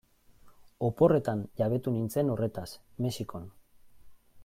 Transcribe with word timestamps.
Oporretan 0.87 1.45
jabetu 1.61 1.95
nintzen 1.99 2.35
horretaz, 2.37 2.67
Mexikon. 3.07 3.47